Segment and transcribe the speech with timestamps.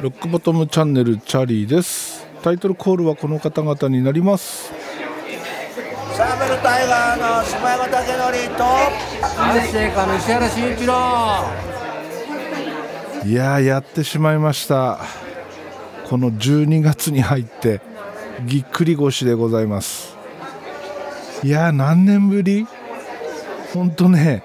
[0.00, 2.24] ロックボトムチャンネルチャーリーです。
[2.42, 4.72] タイトルコールはこの方々になります。
[6.12, 8.64] サーベルタイガーの島山武則と。
[9.40, 10.92] 安政家の石原慎一郎。
[13.24, 15.00] いやーやってしまいました。
[16.08, 17.80] この12月に入って
[18.46, 20.16] ぎっくり腰でございます。
[21.42, 22.68] いやー何年ぶり？
[23.72, 24.44] ほんとね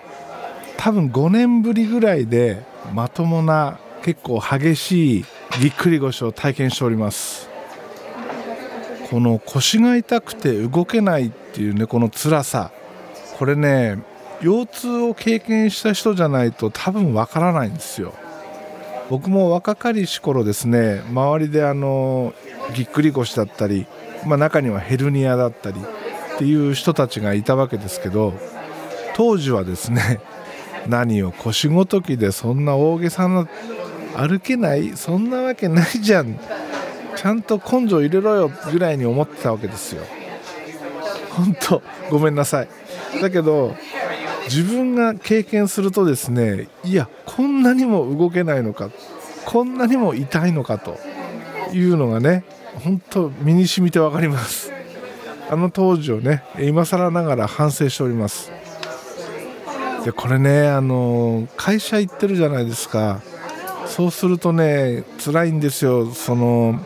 [0.80, 5.26] 多分5年ぶりぐらいでまともな結構激しい
[5.60, 7.50] ぎっくり腰を体験しております。
[9.10, 12.72] この腰が痛くて動けないっていうねこの辛さ。
[13.38, 13.98] これね
[14.42, 18.14] 腰痛を経験した人じゃないと多分わからないんですよ。
[19.10, 22.34] 僕も若かりし頃ですね周りであの
[22.74, 23.86] ぎっくり腰だったり、
[24.26, 25.82] まあ、中にはヘルニアだったり
[26.36, 28.34] っていう人たちがいたわけですけど
[29.16, 30.22] 当時はですね
[30.90, 33.48] 何を腰ごときでそんな大げさな
[34.16, 36.40] 歩けないそんなわけないじゃん。
[37.16, 40.04] ちゃんと根性入れろよぐらいに思ってたわけですよ。
[41.32, 42.68] 本当ごめんなさい。
[43.22, 43.76] だけど
[44.46, 48.90] 自分が経験するとですねいやこんなにも動けないのか
[49.46, 50.98] こんなにも痛いのかと
[51.74, 52.44] いうのがね
[52.84, 54.72] 本当身に染みて分かります。
[55.52, 58.52] あの当時をね今更ながら反省しております。
[60.04, 63.22] でこれねあの会社行ってるじゃないですか。
[63.86, 66.12] そうするとね辛いんですよ。
[66.12, 66.80] その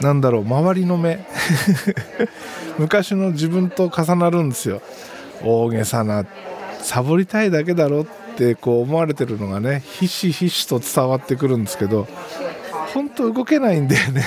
[0.00, 1.26] なんだろう周りの目。
[2.78, 4.82] 昔の自分と重なるんですよ。
[5.42, 6.24] 大げさな
[6.80, 12.06] サボりたいだけだろってこう思われてるのがねひしひしと伝わってくるんですけど
[12.94, 14.24] 本当動けないんだよね。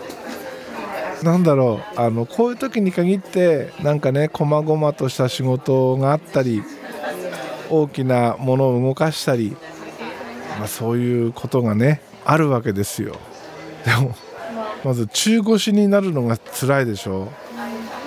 [1.22, 6.62] なんだろうあのこういう時に限ってなんかね細々とした仕事があったり
[7.70, 9.56] 大きなものを動かしたり、
[10.58, 13.16] まあ、そういうことがねあるわけですよ。
[13.84, 14.14] でも
[14.84, 17.28] まず中腰になるのが辛いでしょ。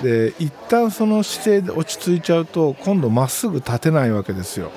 [0.02, 4.70] で一旦その姿勢で落ち着いちゃうと今度まっすぐ立てないわけですよ。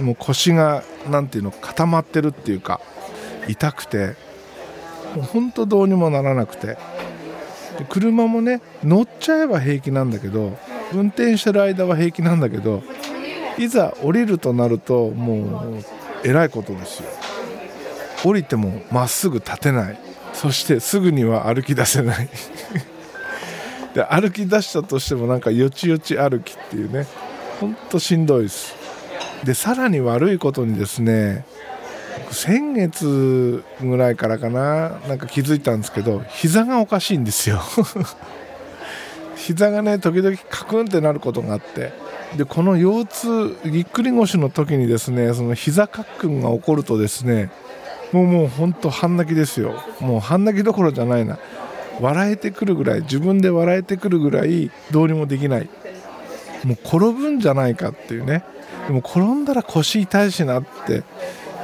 [0.00, 2.80] もう腰が何ていうの固まってるっていうか
[3.48, 4.14] 痛くて。
[5.14, 6.78] もうほんとどうにもならなくて。
[7.78, 10.56] で車もね乗っちゃえば平気なんだけど
[10.92, 12.82] 運転してる間は平気なんだけど
[13.60, 15.84] いざ降りるとなるともう
[16.24, 17.10] えらいことですよ。
[18.24, 19.98] 降りてもまっすぐ立てない。
[20.32, 22.28] そしてすぐには歩き出せない。
[23.94, 27.06] で歩き出したとしてもなんかよちよち歩きっていうね。
[27.60, 28.74] ほんとしんどいです。
[29.44, 31.44] でさらに悪いことにですね
[32.30, 37.60] 先月ぐらいからかななんか気づいたんですけど膝がおかしいんですよ。
[39.36, 42.09] 膝がね時々カクンってなることがあって。
[42.36, 47.50] でこの腰痛ぎっくり腰の時にですねその膝カックンが起こるとですね
[48.12, 49.74] もうもう本当半泣きですよ。
[50.00, 51.38] もう半泣きどころじゃないな。
[52.00, 55.68] 笑えてくるぐらい自分で笑えてくるぐらいどうにもできない。
[56.64, 58.44] もう転ぶんじゃないかっていうね。
[58.88, 61.04] でも転んだら腰痛いしなって。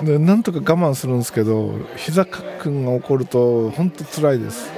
[0.02, 4.70] でなんとか我慢するんですけど膝カックンが起こると本当辛いです。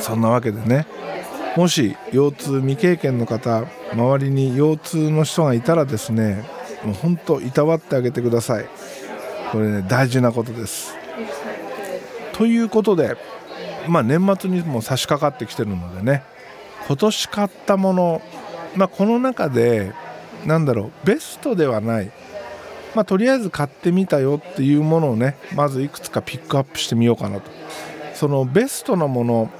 [0.00, 0.86] そんなわけでね。
[1.58, 6.44] もし腰痛未経験の方周りに腰痛の人がいたらですね
[6.84, 8.66] もう本当いたわってあげてください。
[9.50, 10.94] これね大事なことです。
[12.32, 13.16] ということで
[13.88, 16.22] まあ年末にも差し掛かってきてるのでね
[16.86, 18.22] 今年買ったもの
[18.76, 19.92] まあこの中で
[20.46, 22.12] なんだろうベストではない
[22.94, 27.50] まあとりあえず買ってみたよっていうものをねまずいくつかピックアップしてみようかなと。
[28.14, 29.50] そのベストなもの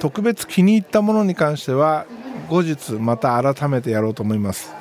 [0.00, 2.06] 特別気に入ったものに関しては
[2.48, 4.74] 後日また改めてやろうと思います。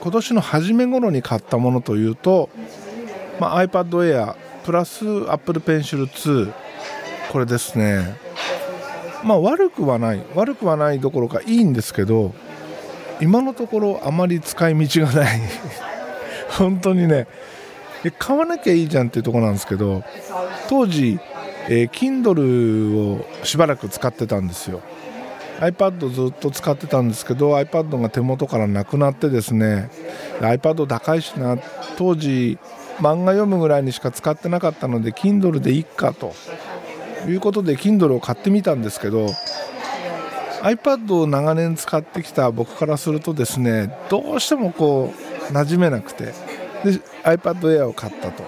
[0.00, 2.48] 今年の初め頃に買ったものというと、
[3.40, 6.52] まあ、iPad Air プラス Apple Pencil 2
[7.32, 8.16] これですね。
[9.24, 12.34] まあ悪くはない悪くはないどころかいいんですけど
[13.20, 15.40] 今のところあまり使い道がない。
[16.58, 17.26] 本当にね。
[18.18, 20.04] 買わなきゃいいじゃんっていうところなんですけど
[20.68, 21.18] 当時、
[21.68, 24.82] えー、Kindle をしばらく使ってたんですよ。
[25.60, 29.88] iPad ずっと使ってたんですけど iPad が手元からなくなってですね
[30.40, 31.56] iPad 高いしな
[31.96, 32.58] 当時
[32.98, 36.34] 漫画読むぐらいにしか使ってなかったので Kindle でいいかと
[37.26, 39.28] いうことで Kindle を買ってみたんですけど
[40.62, 45.14] iPad を長年使ってきた僕からするとですねどうしてもこ
[45.50, 46.32] う馴染めなくてで
[47.24, 48.44] iPad Air を買ったと。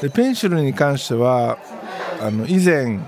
[0.00, 1.58] でペンシルに関しては
[2.22, 3.00] あの以前、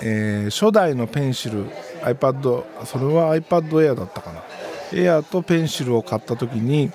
[0.00, 1.66] えー、初代のペンシル
[2.02, 4.42] iPad それは iPad Air だったかな。
[4.92, 6.92] Air とペンシルを買った時に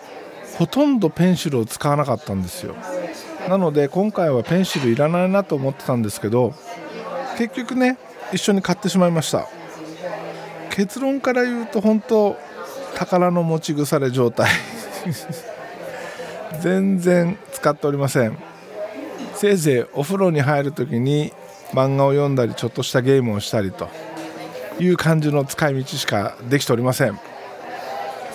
[0.57, 2.75] ほとんどペンシルを使わなかったんですよ。
[3.49, 6.53] なので今回はペンシルいらないなと思ってたんですけど
[7.37, 7.97] 結局ね
[8.31, 9.47] 一緒に買ってしまいました。
[10.69, 12.37] 結論から言うと本当
[12.95, 14.49] 宝の持ち腐れ状態。
[16.61, 18.37] 全然使っておりません。
[19.33, 21.33] せいぜいお風呂に入る時に
[21.73, 23.89] 漫画を読んだりちょっとしたゲームをしたりと
[24.79, 27.19] いう感じの使い道しかできておりません。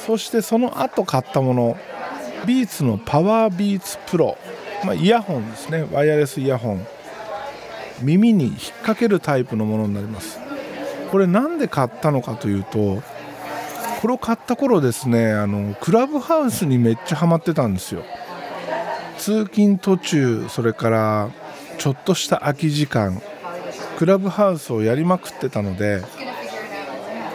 [0.06, 1.78] そしてその後買ったもの
[2.46, 4.36] ビーツのパワービーツプロ、
[4.84, 5.86] まあ、イヤホンですね。
[5.90, 6.86] ワイヤレスイヤホン。
[8.02, 10.38] 耳に引っ掛けるタイプのものになります。
[11.10, 13.02] これなんで買ったのかというと
[14.00, 18.02] これを買った頃ですねあのクラブハウスにめっちゃハマってたんですよ。
[19.16, 21.30] 通勤途中それから
[21.78, 23.20] ちょっとした空き時間
[23.98, 26.02] クラブハウスをやりまくってたので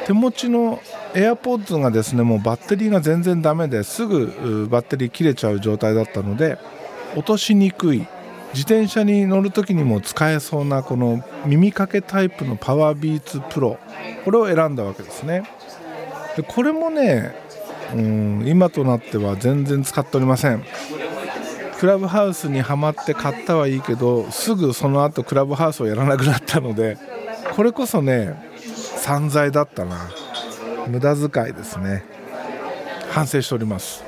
[0.06, 0.80] 手持ちの
[1.14, 6.58] AirPods がですねもうバッテリーが全然ダメですぐバッテリー切れちゃう状態だったので
[7.16, 8.08] 落としにくい
[8.54, 13.78] 自転車に乗る時にも使えそうなこの耳掛けタイプのパワービーツプロ
[14.26, 15.44] これを選んだわけですね。
[16.36, 17.36] でこれもね
[17.94, 20.64] うん今となっては全然使っておりません。
[21.80, 26.98] クラブハウスにはまって買ったはいいけどすぐその後クラブハウスをやらなくなったので
[27.56, 28.36] これこそね
[28.98, 30.10] 散財だったな。
[30.88, 32.04] 無駄遣いですね。
[33.12, 34.04] 反省しております。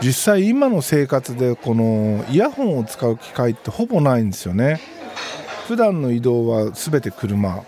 [0.00, 4.80] 実際今の生活でこのイヤホンを使う機会ってほぼないんですよね。
[5.66, 7.62] 普段の移動は全て車。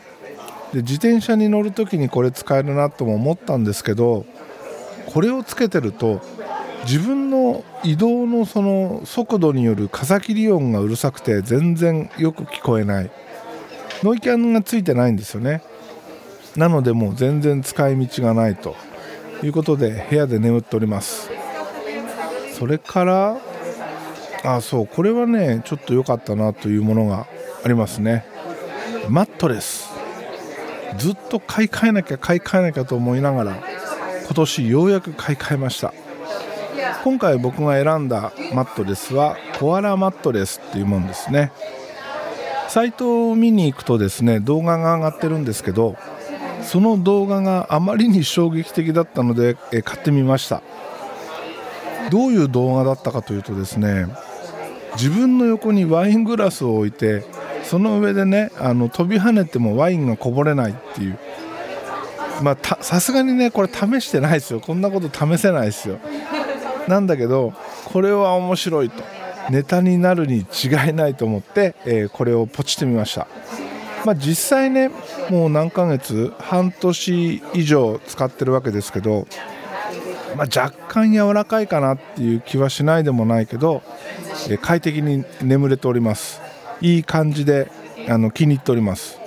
[0.72, 4.26] で自転車に乗る時にこれ使えるなとも思ったんですけど
[5.06, 6.20] これをつけてると
[6.84, 13.10] 自分の移動のその速度による風切り音がうるさくて全然よく聞こえない。
[14.02, 15.62] ノイキャンがついてないんですよね。
[16.56, 18.76] なのでもう全然使い道がないと
[19.42, 21.30] いうことで部屋で眠っております。
[22.58, 23.36] それから
[24.44, 27.26] あそうこれはねちょっと良かったなというものが
[27.64, 28.26] ありますね。
[29.08, 29.90] マットレス。
[30.98, 33.56] ずっと買い替えなきゃ買い替えなきゃと思いながら
[34.26, 35.92] 今年ようやく買い替えました。
[37.04, 41.52] 今回僕が選んだマットレスはコアラマットレスっていうもんですね。
[42.68, 45.98] サイトを見に行くとですね動画が上がってるんですけど
[46.62, 50.62] その動画があまりに衝撃的だったので買ってみました。
[52.10, 54.06] どういう動画だったかというとですね
[54.94, 57.26] 自分の横にワイングラスを置いて
[57.64, 61.18] その上でねあの飛び跳ねてもワインがこぼれないっていう。
[62.42, 64.60] まあさすがにねこれ試してないですよ。
[64.60, 66.00] こんなこと試せないですよ。
[66.88, 67.52] なんだけど
[67.84, 69.02] これは面白いと。
[69.50, 73.26] ネタになるに違いないと思って、えー、これをポチってみました。
[74.06, 74.90] まあ、実際ね
[75.30, 79.26] もう何ヶ月半年以上使ってるわけですけど、
[80.36, 83.82] まあ、若干柔らかいかなっていう気はしないでもないけど、
[84.50, 86.40] え快適に眠れております。
[86.80, 87.70] いい感じで
[88.08, 89.18] あの気に入っております。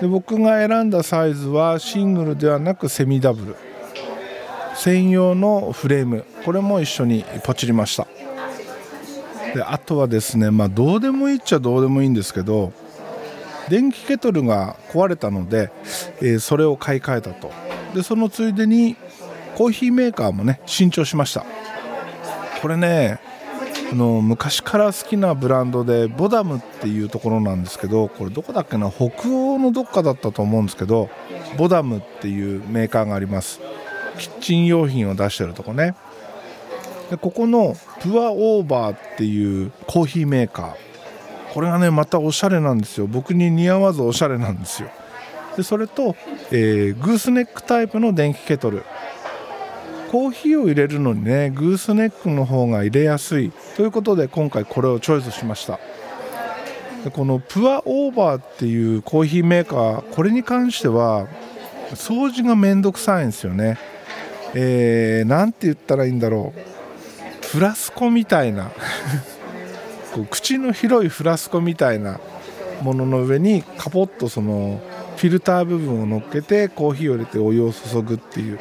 [0.00, 3.71] で僕が選んだサイズはシングルではなくセミダブル。
[4.74, 6.24] 専用のフレーム。
[6.44, 8.06] これも一緒にポチりました。
[9.54, 12.72] であとはですねまあどうでもいいっちゃどうでもいいんですけど
[13.68, 15.70] 電気ケトルが壊れたので、
[16.20, 17.50] えー、それを買い替えたと。
[17.94, 18.96] でそのついでに
[19.54, 21.44] コーヒーメーカーもね新調しました。
[22.62, 23.20] これね
[23.90, 31.10] あの昔から好きなブランドでボダムっていうところなんですけどこれどこだっけな北欧のどっかだったと思うんですけど
[31.58, 33.60] ボダムっていうメーカーがあります。
[34.18, 35.94] キッチン用品を出してるとこね。
[37.10, 40.74] でここのプアオーバーっていうコーヒーメーカー。
[41.52, 43.06] これがねまたおしゃれなんですよ。
[43.06, 44.88] 僕に似合わずおしゃれなんですよ。
[45.56, 46.16] でそれと、
[46.50, 48.84] えー、グースネックタイプの電気ケトル。
[50.10, 53.52] コーヒーを入れるのにねグースネックの方が入れやすい。
[53.76, 55.78] ということで今回これをチョイスしました。
[57.04, 61.26] でこのプアオーバーっていうコーヒーメーカーこれに関しては
[61.90, 63.78] 掃除がめんどくさいんですよね。
[64.54, 67.46] えー、なんて言ったらいいんだろう。
[67.46, 68.70] フラスコみたいな。
[70.14, 72.20] こう口の広いフラスコみたいな
[72.82, 74.80] ものの上にカポッとその
[75.16, 78.58] フィルター部分を乗っけてコーヒーを入れてお湯を注ぐっていう。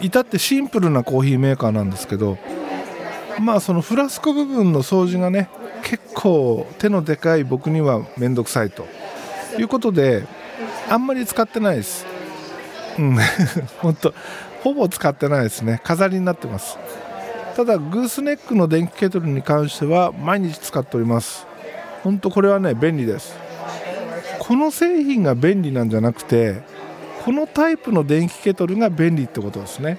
[0.00, 2.38] 至ってシンプルなコーヒーメーカーなんですけど
[3.38, 5.50] まあそのフラスコ部分の掃除がね
[5.82, 8.86] 結構手のでかい僕には面倒くさいと。
[9.58, 10.24] いうことで
[10.88, 12.06] あんまり使ってないです。
[12.98, 13.18] うん。
[13.80, 14.14] 本当
[14.62, 15.80] ほぼ使ってないですね。
[15.84, 16.78] 飾りになってます。
[17.56, 21.46] ただグースネックの電気ケトルに関しては毎日使っております。
[22.02, 23.36] 本当これはね便利です。
[24.38, 26.62] この製品が便利なんじゃなくて
[27.24, 29.98] このタイプの電気ケトルが便利ってことですね。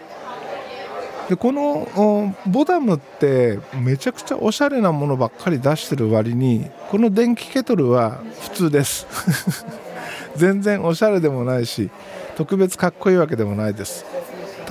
[1.29, 9.07] でこのボダムってめちゃくちゃおしゃれなものばっかり出してる割にこの電気ケトルは普通です。
[10.35, 11.89] 全然おしゃれでもないし
[12.35, 14.05] 特別かっこいいわけでもないです。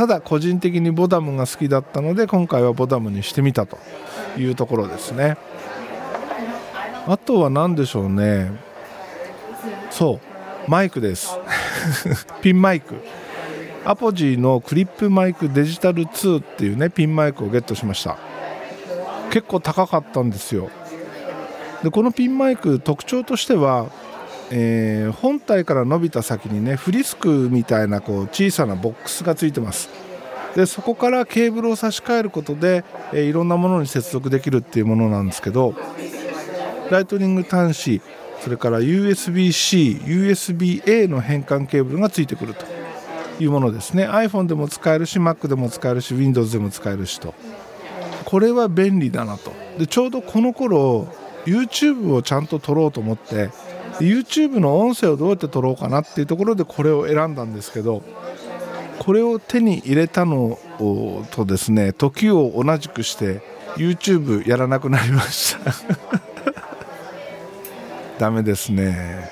[0.00, 3.76] ただ個人的にボダムが好きだったので今回はボダムにしてみたと
[4.38, 5.36] いうところですね。
[7.06, 8.50] あとは何でしょうね。
[9.90, 10.18] そ
[10.66, 10.70] う。
[10.70, 11.38] マイクです。
[12.40, 12.94] ピンマイク。
[13.84, 18.16] アポジーのクリップマイクデジタル2っていうねピンマイクをゲットしました。
[19.30, 20.70] 結構高かったんですよ。
[21.82, 23.90] でこのピンマイク特徴としては
[24.50, 29.88] えー、本体から伸びた先にねフリスクみたいなこう小さなボックスがついてます。
[30.56, 35.74] でそこからケーブルを差し替えることで、えー、いろんなものに接続できるっていうものなんですけど
[36.90, 38.02] ライトニング端子
[38.40, 42.80] それから USB-C、USB-A の変換ケーブルがついてくると。
[43.42, 44.06] いうものですね。
[44.06, 47.34] iPhone でも使えるし Mac でも使えるし Windows でも使えるしと。
[48.24, 49.52] これは便利だなと。
[49.78, 51.08] でちょうどこの頃
[51.46, 53.50] YouTube をちゃんと撮ろうと思って
[54.00, 58.02] YouTube の音声をどうやって撮ろうかなっていうところでこれを選んだんですけど
[58.98, 60.58] これを手に入れたの
[61.30, 63.40] とですね時を同じくして
[63.76, 65.72] YouTube やらなくなりました。
[68.18, 69.30] ダメですね。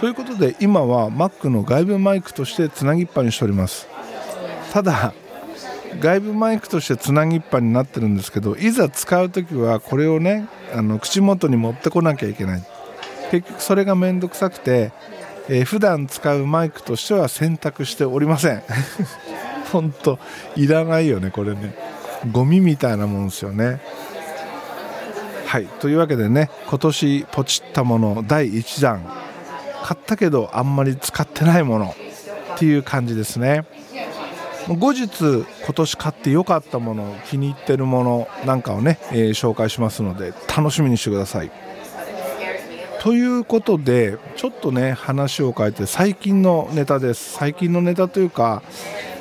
[0.00, 3.88] ということで今は Mac の外部マイクとしてつなぎっぱにしております。
[4.72, 5.14] ただ
[6.00, 12.62] 外部マイクとしてつなぎっぱになってるんですけどいざ使う時はこれをねあの口元に持ってこなきゃいけない。
[13.30, 14.92] 結局それが面倒くさくて、
[15.48, 18.62] えー、普段使うマイクとしては選択しておりません。
[19.72, 20.18] 本当
[20.56, 21.74] いらないよねこれね。
[22.32, 23.80] ゴミみたいなもんですよね。
[25.46, 29.04] はいというわけでね今年ポチったもの第1弾。
[29.82, 31.94] 買ったけどあんまり使ってないもの。
[32.54, 33.64] っていう感じですね。
[34.68, 35.08] 後日
[35.64, 41.50] 今年買って良かったもの気に入ってるものなんかをね、えー、紹介しますので楽しみにしてください。
[43.00, 47.32] ということでちょっとね話を変えて最近のネタです。
[47.32, 48.62] 最近のネタというか、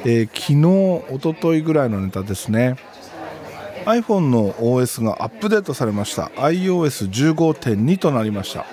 [0.04, 2.76] えー、昨日おとといぐらいのネタですね。
[3.86, 6.24] iPhone の OS がアップデートされました。
[6.36, 8.66] iOS15.2 となりました。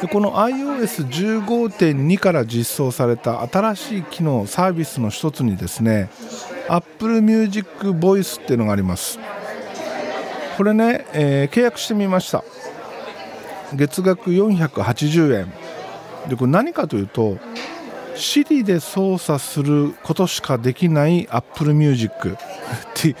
[0.00, 6.08] でこの iOS15.2 から実装された新しい機能サービスの一つにですね
[6.70, 9.18] Apple Music Voice っていうのがあります。
[10.56, 12.42] これね、えー、契約してみました。
[13.74, 15.52] 月額480円。
[16.28, 17.38] でこれ何かというと
[18.14, 22.36] Siri で操作することしかできない Apple Music っ
[22.94, 23.16] て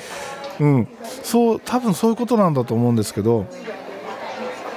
[0.60, 0.88] うん。
[1.22, 3.46] そう多分そういうことなんだと思うんですけど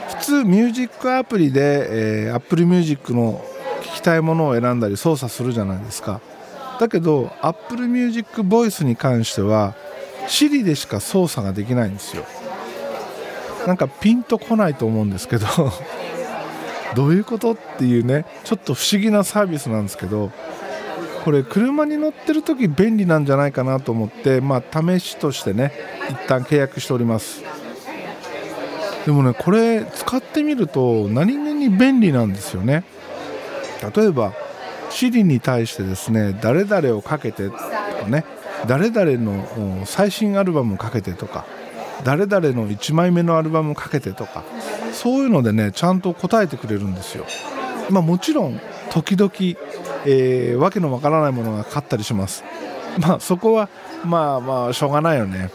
[0.09, 3.43] 普通ミュージックアプリで、えー、Apple Music の
[3.81, 6.21] 聞きたいものを選んだり操作するじゃないですか。
[6.79, 9.75] だけど Apple Music Voice に関しては
[10.27, 12.23] Siri でしか操作ができないんですよ。
[13.67, 15.45] なんかピンとこないと思うんですけど
[16.95, 20.31] どういうことっていうねちょっと不思議なサービスなんですけど
[21.23, 25.71] これ車に乗ってる時便利なんじゃないかなと思ってまあ試しとしてね
[26.09, 27.41] 一旦契約しております。
[29.05, 32.83] でもねこれ使ってみると何気に便利なんですよね。
[33.95, 34.33] 例えば
[34.89, 37.71] Siri に対してですね誰々をかけてとか
[38.07, 38.25] ね
[38.67, 41.45] 誰々の最新アルバムをかけてとか
[42.03, 44.43] 誰々の1枚目のアルバムかけてとか
[44.91, 47.25] そういうのでねちゃんと答えてくれるんですよ。
[47.89, 48.59] まあ、もちろん
[48.91, 49.31] 時々、
[50.05, 52.43] えー、わけのわからないものがかかったりします。
[52.99, 53.69] まあそこは
[54.05, 55.49] まあまあしょうがないよね。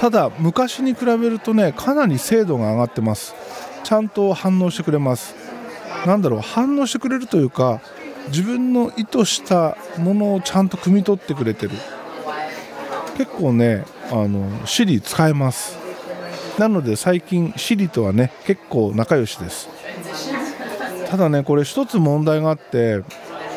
[0.00, 3.34] ただ昔に比べるとねかなり精度が上がってます。
[3.84, 5.34] ちゃんと反応してくれます。
[6.06, 7.80] なんだろう反応してくれるというか
[8.28, 11.72] 自分の意図したものをちゃんと汲み取ってくれてる
[13.16, 15.78] 結構ねあの Siri 使えます。
[16.58, 19.68] なので最近 Siri とはね結構仲良しです。
[21.08, 23.02] ただねこれ一つ問題があって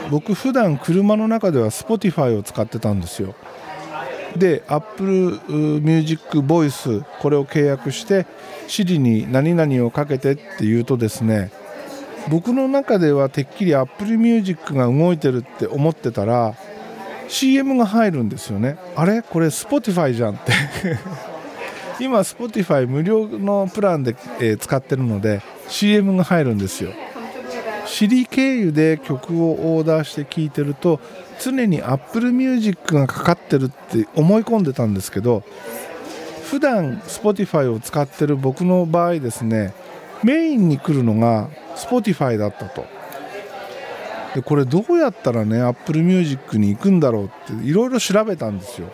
[0.10, 3.36] 僕普段車の中では Spotify を使ってたんですよ。
[4.36, 5.40] で Apple
[5.82, 8.26] Music Voice これを契約して
[8.68, 11.52] Siri に何々をかけてって言うとですね
[12.30, 16.56] 僕の中ではてっきり Apple Music が動いてるって思ってたら
[17.28, 18.78] CM が入るんですよね。
[18.96, 19.22] あれ？
[19.22, 20.52] これ Spotify じゃんって。
[22.00, 26.92] 今 Spotify 無料のプランで、え、使ってるので CM が入るんですよ。
[27.86, 31.00] Siri 経由で曲をオーダーして聴いてると
[31.40, 35.44] 常に Apple Music がかかってるって思い込んでたんですけど
[36.50, 39.74] 普段 Spotify を使ってる僕の場合ですね
[40.24, 42.86] メインに来るのが Spotify だったと。
[44.36, 48.88] でこれどうやったらね Apple Music に行くんだろうっていろいろ調べたんですよ。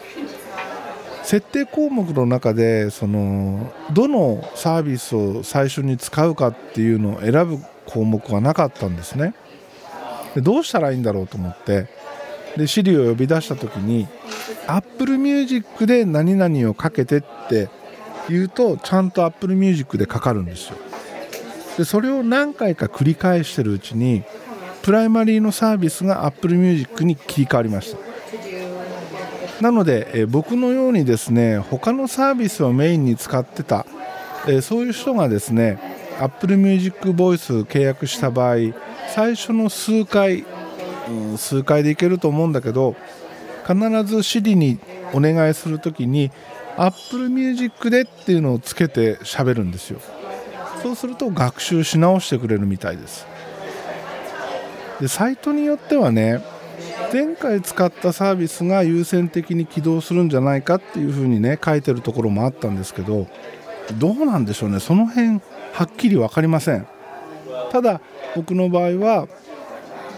[1.23, 9.33] 設定項目の中でそのどのサービスを最初に使うかっていうのを選ぶ項目がなかったんですね。
[10.33, 11.87] でどうしたらいいんだろうと思って
[12.57, 14.07] で Siri を呼び出した時に
[14.67, 17.69] Apple Music で何々をかけてって
[18.27, 20.77] 言うとちゃんと Apple Music でかかるんですよ。
[21.77, 24.23] でそれを何回か繰り返してるうちに
[24.89, 29.61] プライマリーのサービスが Apple Music に切り替わりました。
[29.61, 33.85] なので、え僕のようにですね他のサービスをメインに使ってた、
[34.47, 35.77] えそういう人がですね
[36.19, 38.55] Apple Music Voice 契約した場合
[39.13, 40.43] 最初の数回、
[41.07, 42.95] うん、数回でいけると思うんだけど
[43.67, 44.79] 必ず Siri に
[45.13, 46.31] お願いする時に
[46.77, 49.99] Apple Music でっていうのをつけて喋るんですよ。
[50.81, 53.27] そうすると学習し直してくれるみたいです。
[54.99, 56.43] でサイトによってはね
[57.11, 63.27] 前回使ったサービスが優先的に起動するんじゃないかっていうふうにね書いてるところもあったんですけど
[63.97, 64.79] どうなんでしょうね。
[64.79, 65.41] その辺
[65.73, 66.87] はっきり分かりません。
[67.71, 68.01] ただ
[68.35, 69.27] 僕の場合は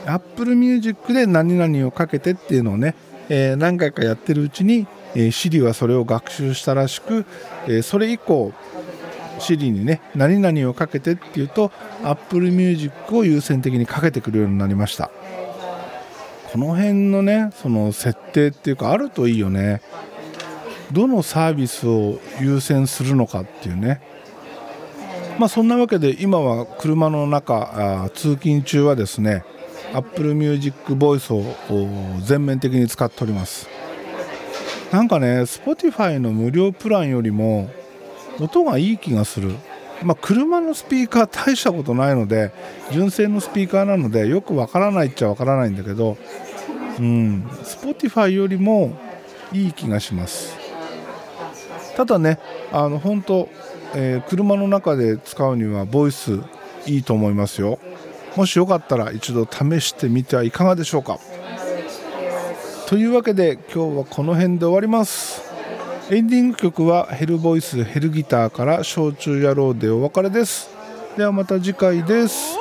[0.05, 2.95] Apple Music で何々をかけてっていうのをね、
[3.29, 7.25] えー、何回かやってるうちに、えー、Siri はそれを学習したらしく、
[7.65, 8.51] えー、それ以降
[9.41, 11.71] Siri にね何々をかけてっていうと
[12.03, 15.11] Apple Music を優先的にかけてくるようになりました。
[16.51, 19.81] この辺のねその設定っていうかあるといいよね。
[20.91, 24.01] どのサービスを優先するのかっていうね。
[25.39, 29.45] まあそんなわけで今は車の中通勤中はですね
[29.93, 33.69] Apple Music Voice を全面的に使っております。
[34.91, 37.69] なんかね Spotify の無料プランよりも
[38.39, 39.55] 音がいい気がする。
[40.03, 42.51] まあ、車のスピーカー大したことないので
[42.91, 46.17] 純正のスピーカーなのでよくわからないっちゃわからないんだけど
[46.97, 48.97] うん Spotify よりも
[49.53, 50.57] いい気がします。
[51.95, 52.39] ただね
[52.71, 53.49] あの本当、
[53.93, 56.39] えー、車の中で使うにはボイス
[56.87, 57.77] いいと思いますよ。
[58.35, 61.19] もしよかったら一度試してみてはいかがでしょうか。
[62.87, 65.50] というわけで今日はこの辺で終わります。
[66.09, 70.69] エンディング曲はヘルボイスヘルギターから焼酎野郎でお別れです。
[71.15, 72.60] ではまた次回です。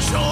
[0.00, 0.29] your.